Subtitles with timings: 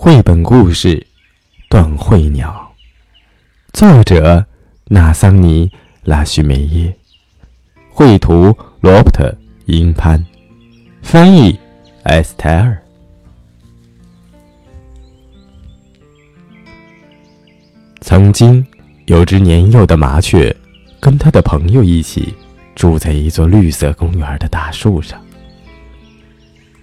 [0.00, 0.96] 绘本故事
[1.68, 2.72] 《断喙鸟》，
[3.76, 4.46] 作者
[4.84, 5.66] 纳桑尼·
[6.04, 6.96] 拉许梅耶，
[7.90, 9.28] 绘图罗伯特·
[9.66, 10.24] 英潘，
[11.02, 11.58] 翻译
[12.04, 12.80] 埃斯泰尔。
[18.00, 18.64] 曾经
[19.06, 20.54] 有只年幼的麻雀，
[21.00, 22.32] 跟他的朋友一起
[22.76, 25.20] 住在一座绿色公园的大树上。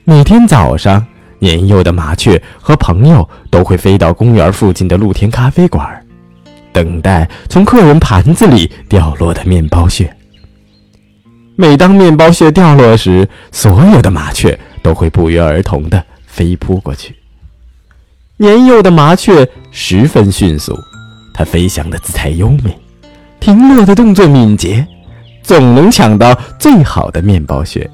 [0.04, 1.08] 每天早上。
[1.40, 6.05] 年幼的麻雀和朋友都会飞到公园附近的露天咖啡馆，
[6.72, 10.16] 等待从客人盘子里掉落的面包屑。
[11.56, 17.16] 每当面包屑掉落时，所有的麻雀都会不约而同地飞扑过去。
[18.38, 20.78] 年幼的麻雀十分迅速，
[21.34, 22.78] 它飞翔的姿态优美，
[23.40, 24.86] 停落的动作敏捷，
[25.42, 27.90] 总能抢到最好的面包屑。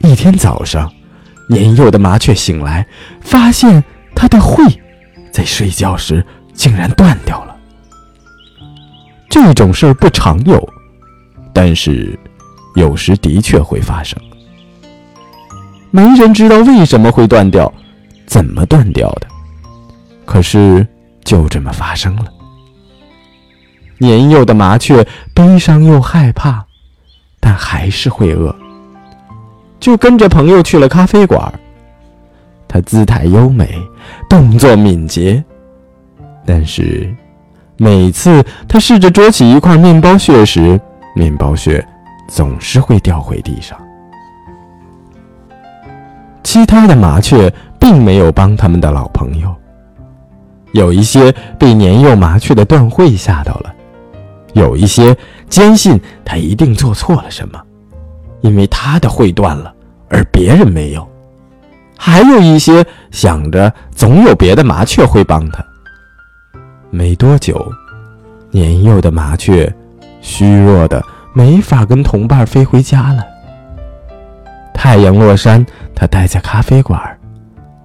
[0.00, 0.90] 一天早上。
[1.50, 2.86] 年幼的麻雀醒来，
[3.20, 3.82] 发现
[4.14, 4.80] 它的喙
[5.32, 7.56] 在睡觉时竟然断掉了。
[9.28, 10.72] 这种事儿不常有，
[11.52, 12.16] 但是
[12.76, 14.16] 有时的确会发生。
[15.90, 17.72] 没人知道为什么会断掉，
[18.26, 19.26] 怎么断掉的，
[20.24, 20.86] 可是
[21.24, 22.26] 就这么发生了。
[23.98, 25.04] 年幼的麻雀
[25.34, 26.64] 悲伤又害怕，
[27.40, 28.54] 但还是会饿。
[29.80, 31.52] 就跟着朋友去了咖啡馆。
[32.68, 33.74] 他姿态优美，
[34.28, 35.42] 动作敏捷，
[36.46, 37.12] 但是
[37.76, 40.80] 每次他试着捉起一块面包屑时，
[41.16, 41.84] 面包屑
[42.28, 43.76] 总是会掉回地上。
[46.44, 49.52] 其他的麻雀并没有帮他们的老朋友，
[50.72, 53.74] 有一些被年幼麻雀的断喙吓到了，
[54.52, 55.16] 有一些
[55.48, 57.60] 坚信他一定做错了什么。
[58.42, 59.72] 因为他的喙断了，
[60.08, 61.02] 而别人没有；
[61.96, 65.64] 还有一些想着总有别的麻雀会帮他。
[66.90, 67.70] 没多久，
[68.50, 69.72] 年幼的麻雀
[70.20, 71.02] 虚弱的
[71.32, 73.24] 没法跟同伴飞回家了。
[74.74, 75.64] 太阳落山，
[75.94, 77.00] 他待在咖啡馆，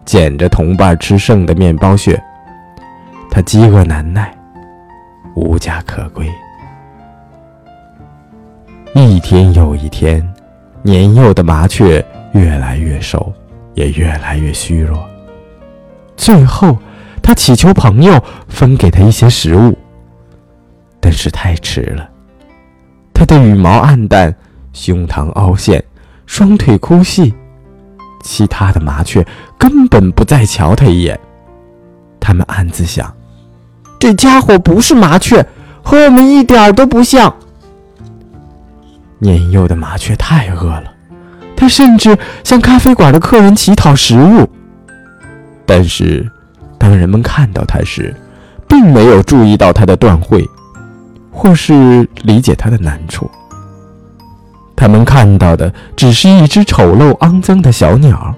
[0.05, 2.19] 捡着同伴吃剩的面包屑。
[3.29, 4.33] 他饥饿难耐，
[5.35, 6.25] 无家可归。
[8.93, 10.25] 一天又一天。
[10.85, 13.33] 年幼的麻雀越来越瘦，
[13.73, 15.03] 也越来越虚弱。
[16.15, 16.77] 最后，
[17.23, 19.75] 他祈求朋友分给他一些食物，
[20.99, 22.07] 但是太迟了。
[23.15, 24.31] 他的羽毛暗淡，
[24.73, 25.83] 胸膛凹陷，
[26.27, 27.33] 双腿枯细。
[28.21, 29.25] 其他的麻雀
[29.57, 31.19] 根本不再瞧他一眼。
[32.19, 33.11] 他们暗自想：
[33.99, 35.43] 这家伙不是麻雀，
[35.81, 37.35] 和我们一点都不像。
[39.19, 40.93] 年幼的麻雀太饿了，
[41.55, 44.49] 它甚至向咖啡馆的客人乞讨食物。
[45.65, 46.29] 但是，
[46.77, 48.15] 当人们看到它时，
[48.67, 50.47] 并没有注意到它的断喙，
[51.31, 53.29] 或是理解它的难处。
[54.75, 58.35] 他们看到的只是一只丑陋肮脏的小鸟，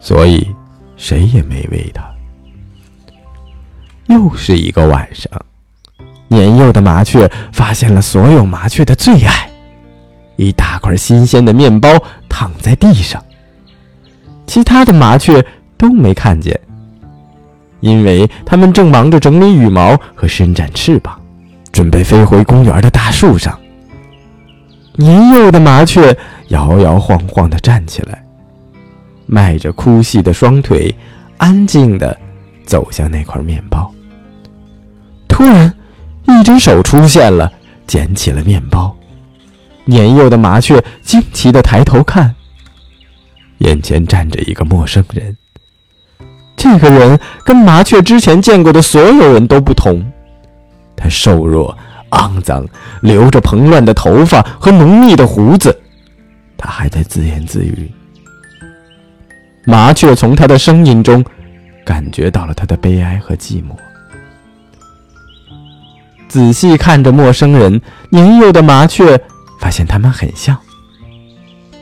[0.00, 0.46] 所以
[0.96, 2.02] 谁也没喂它。
[4.06, 5.30] 又是一个晚上。
[6.32, 9.50] 年幼的麻雀发现了所有麻雀的最爱——
[10.36, 11.88] 一大块新鲜的面包
[12.28, 13.22] 躺在地上。
[14.46, 15.44] 其他的麻雀
[15.76, 16.58] 都没看见，
[17.80, 21.20] 因为它们正忙着整理羽毛和伸展翅膀，
[21.70, 23.58] 准备飞回公园的大树上。
[24.94, 26.16] 年幼的麻雀
[26.48, 28.24] 摇摇晃晃地站起来，
[29.26, 30.94] 迈着枯细的双腿，
[31.36, 32.16] 安静地
[32.64, 33.90] 走向那块面包。
[35.28, 35.72] 突然，
[36.26, 37.52] 一只手出现了，
[37.86, 38.96] 捡起了面包。
[39.84, 42.34] 年幼的麻雀惊奇的抬头看，
[43.58, 45.36] 眼前站着一个陌生人。
[46.56, 50.04] 这个人跟麻雀之前见过的所有人都不同，
[50.96, 51.76] 他瘦弱、
[52.10, 52.64] 肮脏，
[53.00, 55.76] 留着蓬乱的头发和浓密的胡子。
[56.56, 57.90] 他还在自言自语。
[59.64, 61.24] 麻雀从他的声音中
[61.84, 63.74] 感觉到了他的悲哀和寂寞。
[66.32, 69.20] 仔细看着陌生人，年幼的麻雀
[69.60, 70.56] 发现他们很像。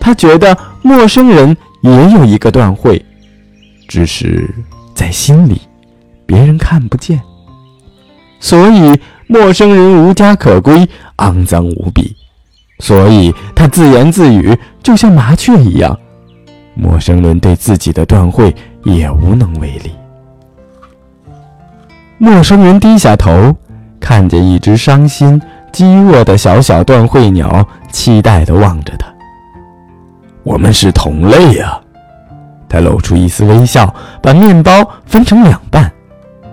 [0.00, 3.00] 他觉得陌生人也有一个断喙，
[3.87, 4.52] 只是
[4.93, 5.61] 在心里，
[6.26, 7.20] 别人看不见。
[8.41, 10.85] 所以陌生人无家可归，
[11.19, 12.17] 肮脏无比。
[12.81, 15.96] 所以他自言自语，就像麻雀一样。
[16.75, 19.93] 陌生人对自己的断喙也无能为力。
[22.19, 23.56] 陌生人低下头。
[24.00, 29.06] 看见一只伤心、饥饿的小小断喙鸟，期待地望着他。
[30.43, 31.79] 我们是同类呀，
[32.69, 34.73] 他露出一丝微笑，把面包
[35.05, 35.93] 分成两半，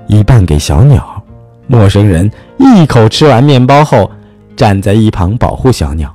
[0.07, 1.23] 一半给小鸟。
[1.67, 4.11] 陌生人一口吃完面包后，
[4.55, 6.13] 站在一旁保护小鸟，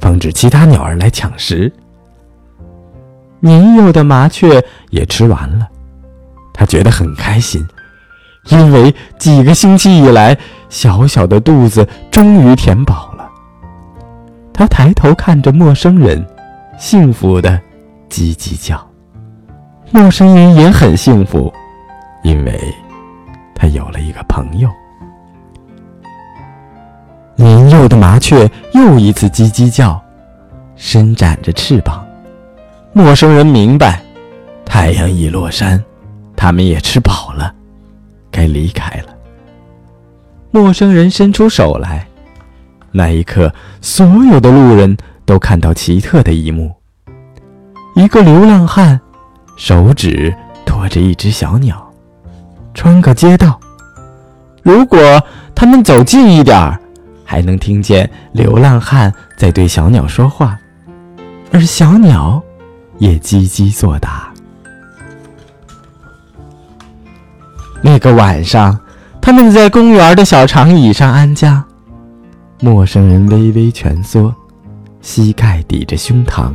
[0.00, 1.72] 防止其他鸟儿来抢食。
[3.40, 5.68] 年幼的麻雀也吃完了，
[6.52, 7.66] 它觉得很开心，
[8.48, 10.36] 因为几个星期以来，
[10.74, 13.30] 小小的肚子终于填饱了。
[14.52, 16.26] 它抬头看着陌生人，
[16.76, 17.60] 幸福的
[18.10, 18.84] 叽叽叫。
[19.92, 21.52] 陌生人也很幸福，
[22.24, 22.60] 因为
[23.54, 24.68] 他有了一个朋友。
[27.36, 30.02] 年幼的麻雀又一次叽叽叫，
[30.74, 32.04] 伸展着翅膀。
[32.92, 34.02] 陌生人明白，
[34.64, 35.80] 太阳已落山，
[36.34, 37.54] 他们也吃饱了，
[38.32, 39.13] 该离开了。
[40.54, 42.06] 陌生人伸出手来，
[42.92, 46.72] 那一刻，所有的路人都看到奇特的一幕：
[47.96, 49.00] 一个流浪汉。
[49.56, 50.32] 手指
[50.64, 51.92] 托着一只小鸟，
[52.72, 53.58] 穿过街道。
[54.62, 55.20] 如果
[55.56, 56.78] 他们走近一点儿，
[57.24, 60.56] 还能听见流浪汉在对小鸟说话，
[61.50, 62.40] 而小鸟
[62.98, 64.32] 也叽叽作答。
[67.82, 68.78] 那个晚上，
[69.24, 71.64] 他们在公园的小长椅上安家。
[72.60, 74.34] 陌生人微微蜷缩，
[75.00, 76.52] 膝盖抵着胸膛。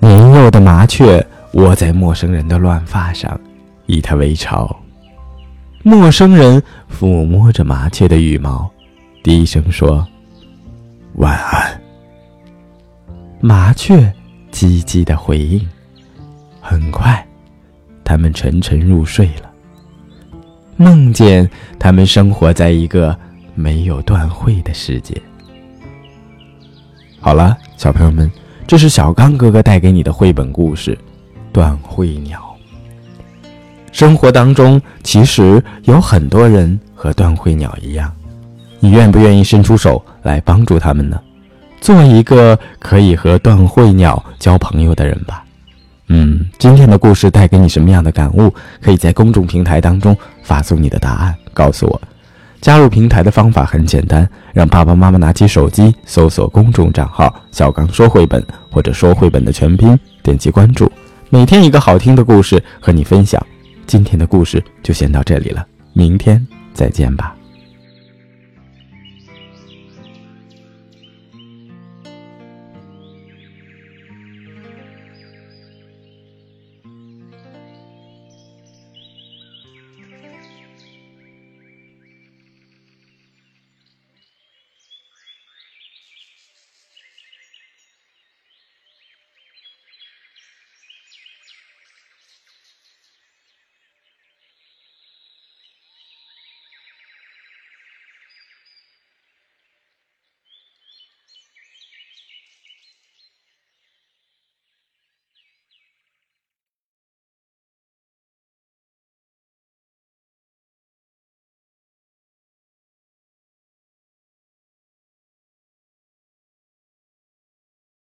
[0.00, 1.24] 年幼的麻雀。
[1.52, 3.40] 窝在陌生人的乱发上，
[3.86, 4.76] 以它为巢。
[5.82, 6.62] 陌生人
[6.92, 8.68] 抚摸着麻雀的羽毛，
[9.22, 10.06] 低声说
[11.16, 11.80] ：“晚安。”
[13.40, 14.12] 麻雀
[14.52, 15.66] 叽叽的回应。
[16.60, 17.26] 很快，
[18.04, 19.50] 他们沉沉入睡了，
[20.76, 23.16] 梦见他们生活在一个
[23.54, 25.20] 没有断会的世界。
[27.20, 28.30] 好了，小朋友们，
[28.66, 30.96] 这是小刚哥哥带给你的绘本故事。
[31.52, 32.38] 断喙鸟。
[33.90, 38.12] 生活当中其实有很多人和断喙鸟一样，
[38.78, 41.18] 你愿不愿意伸出手来帮助他们呢？
[41.80, 45.42] 做一个可以和断喙鸟交朋友的人吧。
[46.08, 48.52] 嗯，今天的故事带给你什么样的感悟？
[48.82, 50.14] 可以在公众平台当中
[50.46, 52.00] 发送你的答案告诉我。
[52.60, 60.90] 加入平台的方法很简单，让爸爸妈妈拿起手机搜索公众账号“小刚说绘本”或者“说绘本”的全拼，点击关注。
[61.28, 63.44] 每天一个好听的故事和你分享，
[63.86, 67.35] 今天的故事就先到这里了，明天再见吧。